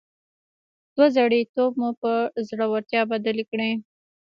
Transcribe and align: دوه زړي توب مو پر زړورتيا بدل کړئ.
دوه 0.95 1.07
زړي 1.17 1.41
توب 1.55 1.71
مو 1.81 1.89
پر 2.01 2.17
زړورتيا 2.47 3.01
بدل 3.11 3.37
کړئ. 3.49 3.71